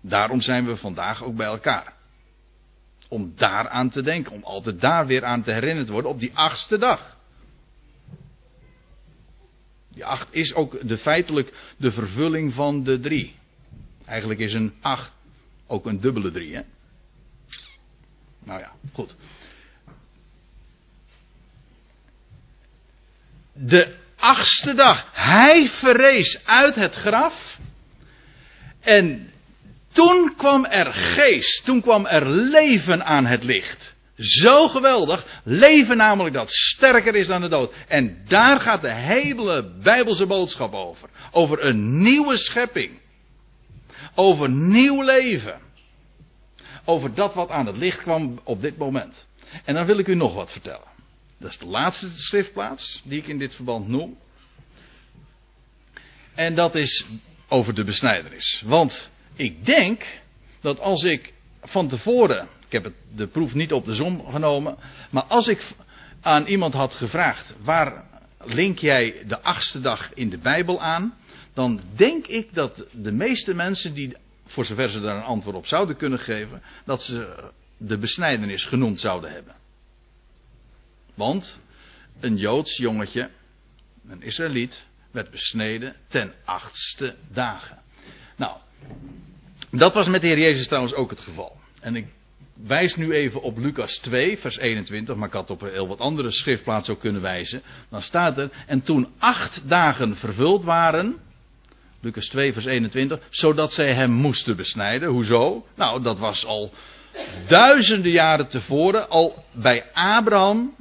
[0.00, 1.94] Daarom zijn we vandaag ook bij elkaar.
[3.08, 6.78] Om daaraan te denken, om altijd daar weer aan te herinnerd worden op die achtste
[6.78, 7.16] dag.
[9.88, 13.34] Die acht is ook de, feitelijk de vervulling van de drie.
[14.06, 15.12] Eigenlijk is een acht
[15.66, 16.62] ook een dubbele drie, hè?
[18.46, 19.14] Nou ja, goed.
[23.52, 25.10] De achtste dag.
[25.12, 27.58] Hij verrees uit het graf.
[28.80, 29.32] En
[29.92, 31.64] toen kwam er geest.
[31.64, 33.96] Toen kwam er leven aan het licht.
[34.16, 35.40] Zo geweldig.
[35.44, 37.72] Leven namelijk dat sterker is dan de dood.
[37.88, 41.08] En daar gaat de hele Bijbelse boodschap over.
[41.32, 42.98] Over een nieuwe schepping.
[44.14, 45.65] Over nieuw leven.
[46.88, 49.26] Over dat wat aan het licht kwam op dit moment.
[49.64, 50.88] En dan wil ik u nog wat vertellen.
[51.38, 54.18] Dat is de laatste schriftplaats die ik in dit verband noem.
[56.34, 57.06] En dat is
[57.48, 58.62] over de besnijdenis.
[58.66, 60.20] Want ik denk
[60.60, 64.76] dat als ik van tevoren, ik heb de proef niet op de som genomen,
[65.10, 65.70] maar als ik
[66.20, 68.04] aan iemand had gevraagd, waar
[68.44, 71.14] link jij de achtste dag in de Bijbel aan?
[71.54, 75.66] Dan denk ik dat de meeste mensen die, voor zover ze daar een antwoord op
[75.66, 79.54] zouden kunnen geven, dat ze de besnijdenis genoemd zouden hebben.
[81.14, 81.60] Want
[82.20, 83.30] een Joods jongetje,
[84.08, 87.78] een Israëliet, werd besneden ten achtste dagen.
[88.36, 88.56] Nou,
[89.70, 91.56] dat was met de Heer Jezus trouwens ook het geval.
[91.80, 92.06] En ik
[92.54, 96.30] wijs nu even op Lucas 2, vers 21, maar ik had op heel wat andere
[96.30, 97.62] schriftplaats ook kunnen wijzen.
[97.88, 101.16] Dan staat er, en toen acht dagen vervuld waren,
[102.00, 105.08] Lucas 2, vers 21, zodat zij hem moesten besnijden.
[105.08, 105.66] Hoezo?
[105.74, 106.72] Nou, dat was al
[107.48, 110.74] duizenden jaren tevoren, al bij Abraham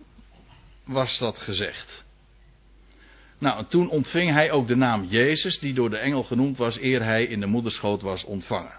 [0.86, 2.04] was dat gezegd.
[3.38, 6.80] Nou, en toen ontving hij ook de naam Jezus, die door de engel genoemd was,
[6.80, 8.74] eer hij in de moederschoot was ontvangen.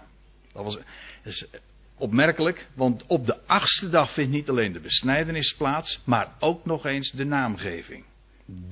[0.53, 0.77] Dat was
[1.97, 6.85] opmerkelijk, want op de achtste dag vindt niet alleen de besnijdenis plaats, maar ook nog
[6.85, 8.05] eens de naamgeving.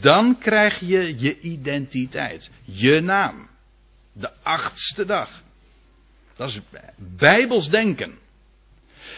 [0.02, 3.48] Dan krijg je je identiteit, je naam.
[4.18, 5.44] De achtste dag.
[6.36, 6.60] Dat is
[6.98, 8.20] bijbels denken.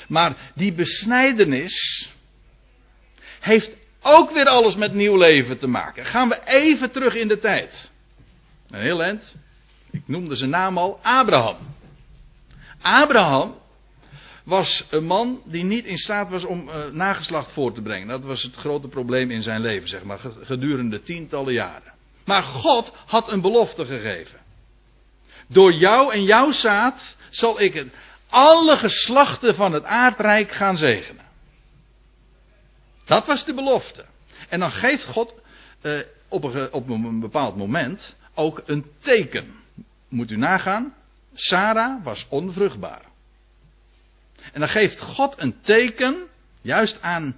[0.07, 2.09] Maar die besnijdenis
[3.39, 6.05] heeft ook weer alles met nieuw leven te maken.
[6.05, 7.91] Gaan we even terug in de tijd.
[8.69, 9.35] Een heel eind.
[9.91, 10.99] Ik noemde zijn naam al.
[11.01, 11.57] Abraham.
[12.81, 13.55] Abraham
[14.43, 18.07] was een man die niet in staat was om uh, nageslacht voor te brengen.
[18.07, 21.93] Dat was het grote probleem in zijn leven, zeg maar, gedurende tientallen jaren.
[22.25, 24.39] Maar God had een belofte gegeven.
[25.47, 27.85] Door jou en jouw zaad zal ik
[28.29, 31.25] alle geslachten van het aardrijk gaan zegenen.
[33.05, 34.05] Dat was de belofte.
[34.49, 35.33] En dan geeft God
[35.81, 39.55] uh, op, een, op een bepaald moment ook een teken.
[40.09, 40.93] Moet u nagaan,
[41.33, 43.01] Sarah was onvruchtbaar.
[44.53, 46.27] En dan geeft God een teken,
[46.61, 47.37] juist aan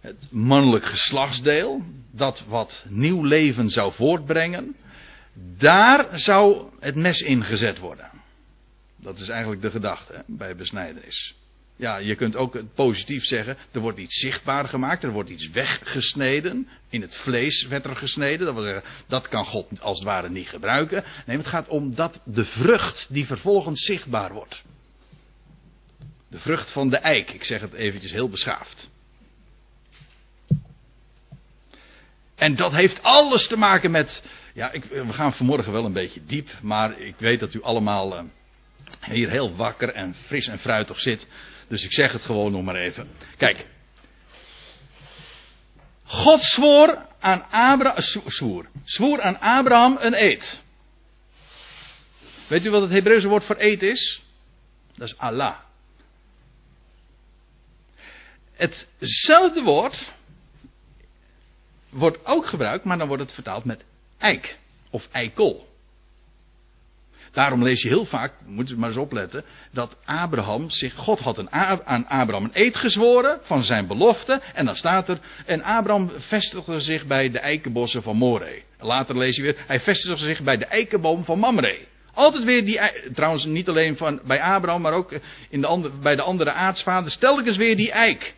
[0.00, 4.76] het mannelijk geslachtsdeel, dat wat nieuw leven zou voortbrengen.
[5.58, 8.10] Daar zou het mes ingezet worden.
[8.96, 11.34] Dat is eigenlijk de gedachte bij besnijdenis.
[11.76, 16.68] Ja, je kunt ook positief zeggen, er wordt iets zichtbaar gemaakt, er wordt iets weggesneden.
[16.88, 20.30] In het vlees werd er gesneden, dat, wil zeggen, dat kan God als het ware
[20.30, 21.04] niet gebruiken.
[21.26, 24.62] Nee, het gaat om dat de vrucht die vervolgens zichtbaar wordt.
[26.28, 28.90] De vrucht van de eik, ik zeg het eventjes heel beschaafd.
[32.34, 34.22] En dat heeft alles te maken met.
[34.56, 38.16] Ja, ik, we gaan vanmorgen wel een beetje diep, maar ik weet dat u allemaal
[38.16, 38.24] uh,
[39.00, 41.26] hier heel wakker en fris en fruitig zit.
[41.68, 43.08] Dus ik zeg het gewoon nog maar even.
[43.36, 43.66] Kijk.
[46.04, 48.66] God zwoer aan Abraham,
[49.20, 50.60] aan Abraham een eed.
[52.48, 54.22] Weet u wat het Hebreeuwse woord voor eed is?
[54.94, 55.56] Dat is Allah.
[58.52, 60.12] Hetzelfde woord
[61.88, 63.84] wordt ook gebruikt, maar dan wordt het vertaald met
[64.18, 64.58] eik
[64.90, 65.66] of eikel.
[67.36, 71.38] Daarom lees je heel vaak, moet je maar eens opletten, dat Abraham zich, God had
[71.38, 74.40] een, aan Abraham een eed gezworen van zijn belofte.
[74.54, 78.62] En dan staat er, en Abraham vestigde zich bij de eikenbossen van Moreh.
[78.78, 81.78] Later lees je weer, hij vestigde zich bij de eikenboom van Mamre.
[82.14, 82.80] Altijd weer die,
[83.14, 85.12] trouwens niet alleen van, bij Abraham, maar ook
[85.48, 88.34] in de andere, bij de andere aartsvaders, telkens weer die eik.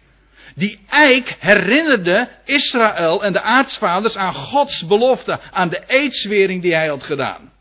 [0.58, 6.88] Die eik herinnerde Israël en de aartsvaders aan Gods belofte, aan de eedswering die hij
[6.88, 7.52] had gedaan.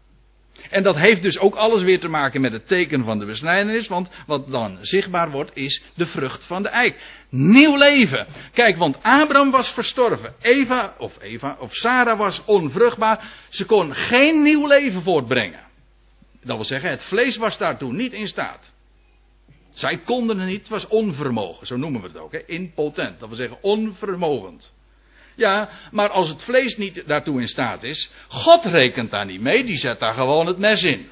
[0.69, 3.87] En dat heeft dus ook alles weer te maken met het teken van de besnijdenis.
[3.87, 6.99] Want wat dan zichtbaar wordt is de vrucht van de eik.
[7.29, 8.27] Nieuw leven.
[8.53, 10.33] Kijk, want Abraham was verstorven.
[10.41, 13.31] Eva, of Eva, of Sarah was onvruchtbaar.
[13.49, 15.65] Ze kon geen nieuw leven voortbrengen.
[16.43, 18.75] Dat wil zeggen, het vlees was daartoe niet in staat.
[19.77, 22.31] Zij konden het niet, het was onvermogen, zo noemen we het ook.
[22.31, 22.45] Hè?
[22.45, 24.71] Impotent, dat wil zeggen onvermogend.
[25.35, 29.63] Ja, maar als het vlees niet daartoe in staat is, God rekent daar niet mee,
[29.63, 31.07] die zet daar gewoon het mes in.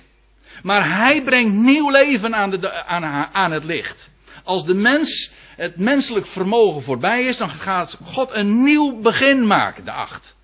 [0.63, 4.09] Maar hij brengt nieuw leven aan, de, aan, aan het licht.
[4.43, 9.85] Als de mens, het menselijk vermogen voorbij is, dan gaat God een nieuw begin maken,
[9.85, 10.35] de acht.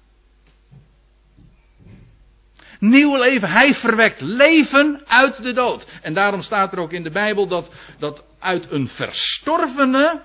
[2.81, 5.87] Nieuw leven, hij verwekt leven uit de dood.
[6.01, 10.21] En daarom staat er ook in de Bijbel dat, dat uit een verstorvene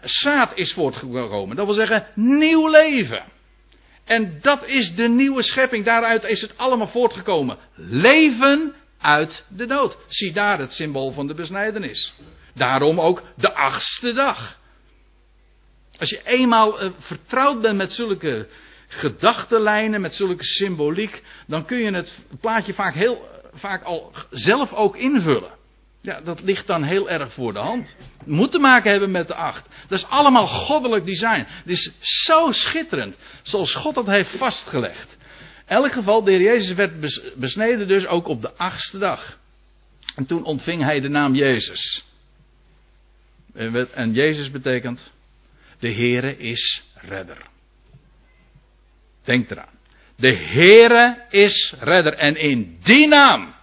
[0.00, 1.56] zaad is voortgekomen.
[1.56, 3.24] Dat wil zeggen, nieuw leven.
[4.04, 5.84] En dat is de nieuwe schepping.
[5.84, 7.58] Daaruit is het allemaal voortgekomen.
[7.74, 9.98] Leven uit de dood.
[10.06, 12.14] Zie daar het symbool van de besnijdenis.
[12.54, 14.58] Daarom ook de achtste dag.
[15.98, 18.48] Als je eenmaal uh, vertrouwd bent met zulke
[18.92, 24.96] gedachtenlijnen, met zulke symboliek, dan kun je het plaatje vaak heel vaak al zelf ook
[24.96, 25.50] invullen.
[26.00, 27.96] Ja, dat ligt dan heel erg voor de hand.
[28.24, 29.68] Moet te maken hebben met de acht.
[29.88, 31.44] Dat is allemaal goddelijk design.
[31.48, 33.18] Het is zo schitterend.
[33.42, 35.16] Zoals God dat heeft vastgelegd.
[35.68, 37.00] In elk geval, de heer Jezus werd
[37.36, 39.38] besneden dus ook op de achtste dag.
[40.16, 42.04] En toen ontving hij de naam Jezus.
[43.94, 45.12] En Jezus betekent,
[45.78, 47.50] de Heere is redder.
[49.24, 49.78] Denk eraan.
[50.16, 52.14] De Heere is redder.
[52.14, 53.54] En in die naam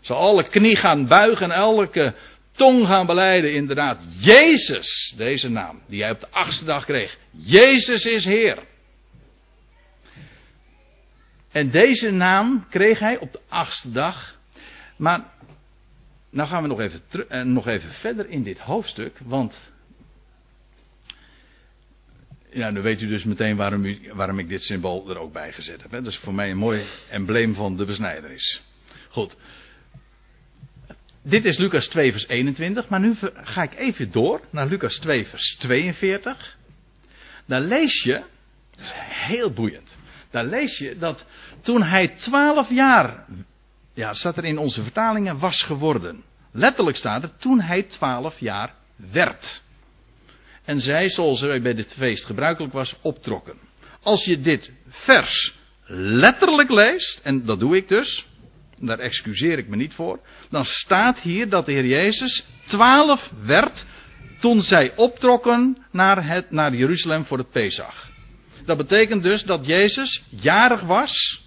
[0.00, 2.14] zal alle knie gaan buigen en elke
[2.52, 3.54] tong gaan beleiden.
[3.54, 7.18] Inderdaad, Jezus, deze naam, die hij op de achtste dag kreeg.
[7.30, 8.58] Jezus is Heer.
[11.50, 14.36] En deze naam kreeg hij op de achtste dag.
[14.96, 15.24] Maar,
[16.30, 19.71] nou gaan we nog even, uh, nog even verder in dit hoofdstuk, want.
[22.52, 25.82] Ja, nu weet u dus meteen waarom, waarom ik dit symbool er ook bij gezet
[25.82, 25.90] heb.
[25.90, 26.02] Hè?
[26.02, 28.62] Dat is voor mij een mooi embleem van de besnijdenis.
[29.08, 29.36] Goed,
[31.22, 35.26] dit is Lucas 2 vers 21, maar nu ga ik even door naar Lucas 2
[35.26, 36.56] vers 42.
[37.46, 38.22] Daar lees je,
[38.76, 39.96] dat is heel boeiend,
[40.30, 41.26] daar lees je dat
[41.60, 43.24] toen hij 12 jaar,
[43.94, 46.22] ja staat er in onze vertalingen, was geworden.
[46.52, 49.62] Letterlijk staat er toen hij 12 jaar werd.
[50.64, 53.58] En zij, zoals bij dit feest gebruikelijk was, optrokken.
[54.02, 55.54] Als je dit vers
[55.94, 58.26] letterlijk leest, en dat doe ik dus,
[58.78, 60.20] daar excuseer ik me niet voor,
[60.50, 63.84] dan staat hier dat de Heer Jezus twaalf werd
[64.40, 68.10] toen zij optrokken naar, het, naar Jeruzalem voor het Pesach.
[68.64, 71.42] Dat betekent dus dat Jezus jarig was,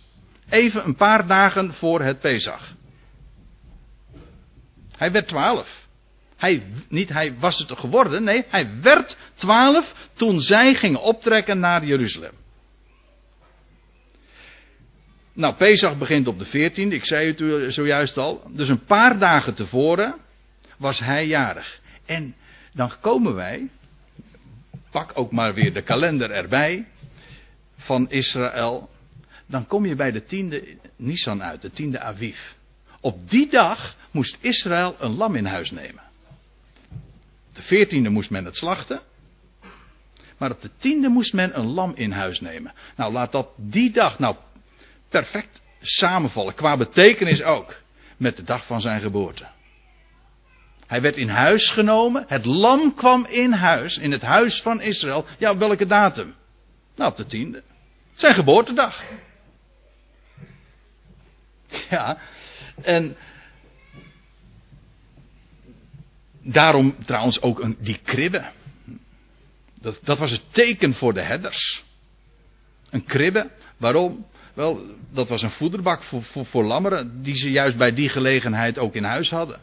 [0.50, 2.74] even een paar dagen voor het Pesach.
[4.98, 5.85] Hij werd twaalf.
[6.38, 11.86] Hij, niet hij was het geworden, nee, hij werd twaalf toen zij gingen optrekken naar
[11.86, 12.34] Jeruzalem.
[15.34, 18.44] Nou, Pesach begint op de 14e, ik zei het u zojuist al.
[18.54, 20.16] Dus een paar dagen tevoren
[20.78, 21.80] was hij jarig.
[22.06, 22.36] En
[22.74, 23.70] dan komen wij,
[24.92, 26.86] pak ook maar weer de kalender erbij,
[27.78, 28.90] van Israël.
[29.46, 32.38] Dan kom je bij de tiende Nisan uit, de tiende Aviv.
[33.02, 36.04] Op die dag moest Israël een lam in huis nemen.
[37.56, 39.02] Op de veertiende moest men het slachten.
[40.38, 42.74] Maar op de tiende moest men een lam in huis nemen.
[42.96, 44.36] Nou, laat dat die dag, nou
[45.10, 46.54] perfect samenvallen.
[46.54, 47.76] Qua betekenis ook.
[48.18, 49.48] Met de dag van zijn geboorte.
[50.88, 52.26] Hij werd in huis genomen.
[52.28, 53.98] Het lam kwam in huis.
[53.98, 55.26] In het huis van Israël.
[55.38, 56.36] Ja, op welke datum?
[56.96, 57.64] Nou, op de tiende.
[58.14, 59.04] Zijn geboortedag.
[61.90, 62.18] Ja.
[62.82, 63.16] En.
[66.48, 68.46] Daarom trouwens ook een, die kribbe.
[69.82, 71.84] Dat, dat was het teken voor de herders.
[72.90, 73.50] Een kribbe.
[73.78, 74.26] Waarom?
[74.54, 78.96] Wel, dat was een voederbak voor, voor, lammeren, die ze juist bij die gelegenheid ook
[78.96, 79.60] in huis hadden.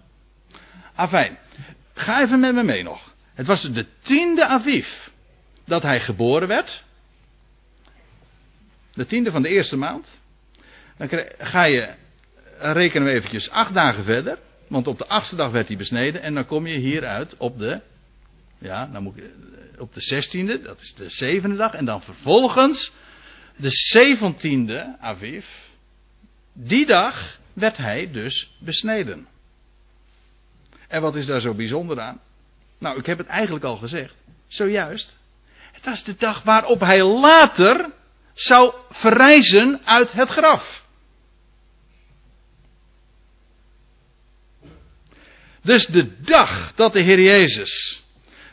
[0.94, 1.38] Afijn,
[1.94, 3.14] ga even met me mee nog.
[3.34, 4.88] Het was de tiende Aviv
[5.64, 6.84] dat hij geboren werd.
[8.94, 10.20] De tiende van de eerste maand.
[10.96, 11.08] Dan
[11.38, 11.94] ga je,
[12.58, 14.38] rekenen we eventjes acht dagen verder.
[14.72, 16.22] Want op de achtste dag werd hij besneden.
[16.22, 17.80] En dan kom je hieruit op de,
[18.58, 19.24] ja, dan moet ik,
[19.78, 21.74] op de zestiende, dat is de zevende dag.
[21.74, 22.92] En dan vervolgens
[23.56, 25.46] de zeventiende Aviv,
[26.52, 29.26] die dag werd hij dus besneden.
[30.88, 32.20] En wat is daar zo bijzonder aan?
[32.78, 34.14] Nou, ik heb het eigenlijk al gezegd.
[34.46, 35.16] Zojuist.
[35.72, 37.90] Het was de dag waarop hij later
[38.32, 40.81] zou verrijzen uit het graf.
[45.62, 48.02] Dus de dag dat de Heer Jezus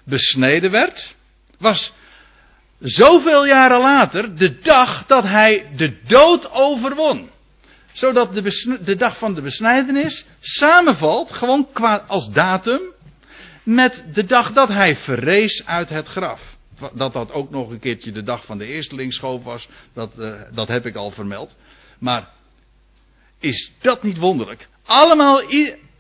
[0.04, 1.16] besneden werd,
[1.58, 1.94] was
[2.80, 7.30] zoveel jaren later de dag dat hij de dood overwon.
[7.94, 12.82] Zodat de, de dag van de besnijdenis samenvalt, gewoon qua als datum,
[13.64, 16.58] met de dag dat hij verrees uit het graf.
[16.94, 20.68] Dat dat ook nog een keertje de dag van de eerstelingsschoof was, dat, uh, dat
[20.68, 21.56] heb ik al vermeld.
[22.00, 22.30] Maar
[23.40, 24.68] is dat niet wonderlijk?
[24.86, 25.42] Allemaal,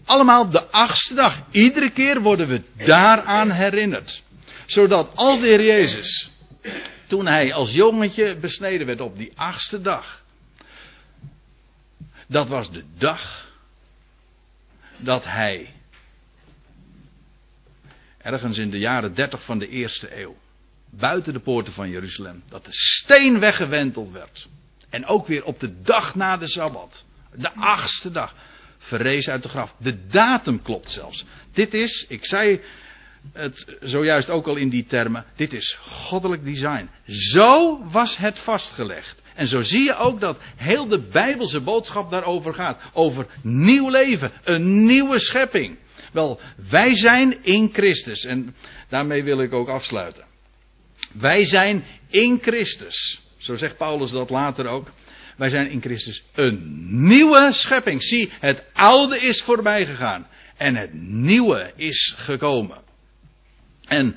[0.10, 1.42] allemaal de achtste dag.
[1.52, 4.24] Iedere keer worden we daaraan herinnerd.
[4.66, 6.32] Zodat als de Heer Jezus,
[7.08, 10.22] toen hij als jongetje besneden werd op die achtste dag.
[12.28, 13.48] Dat was de dag
[14.98, 15.74] dat hij
[18.18, 20.38] ergens in de jaren dertig van de eerste eeuw,
[20.90, 24.48] buiten de poorten van Jeruzalem, dat de steen weggewenteld werd.
[24.90, 28.36] En ook weer op de dag na de Sabbat, de achtste dag,
[28.80, 29.76] verrees uit de graf.
[29.80, 31.26] De datum klopt zelfs.
[31.54, 32.62] Dit is, ik zei
[33.34, 36.90] het zojuist ook al in die termen, dit is goddelijk design.
[37.08, 39.22] Zo was het vastgelegd.
[39.36, 42.82] En zo zie je ook dat heel de Bijbelse boodschap daarover gaat.
[42.94, 45.78] Over nieuw leven, een nieuwe schepping.
[46.12, 48.26] Wel, wij zijn in Christus.
[48.26, 48.56] En
[48.90, 50.26] daarmee wil ik ook afsluiten.
[51.14, 53.22] Wij zijn in Christus.
[53.38, 54.92] Zo zegt Paulus dat later ook.
[55.40, 56.78] Wij zijn in Christus een
[57.08, 58.04] nieuwe schepping.
[58.04, 60.28] Zie, het oude is voorbij gegaan.
[60.58, 62.78] En het nieuwe is gekomen.
[63.86, 64.16] En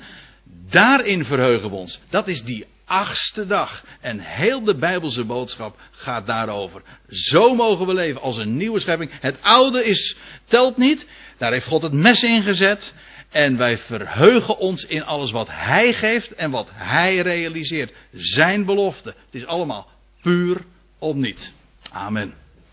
[0.69, 1.99] daarin verheugen we ons.
[2.09, 3.85] Dat is die achtste dag.
[4.01, 6.81] En heel de Bijbelse boodschap gaat daarover.
[7.09, 9.11] Zo mogen we leven als een nieuwe schepping.
[9.19, 11.07] Het oude is, telt niet.
[11.37, 12.93] Daar heeft God het mes in gezet.
[13.29, 17.93] En wij verheugen ons in alles wat Hij geeft en wat Hij realiseert.
[18.11, 19.09] Zijn belofte.
[19.09, 19.89] Het is allemaal
[20.21, 20.65] puur
[21.03, 21.53] om niet.
[21.91, 22.42] Amen.